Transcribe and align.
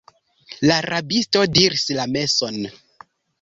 La 0.69 0.77
rabisto 0.85 1.43
diris 1.59 1.85
la 1.99 2.09
meson! 2.15 2.59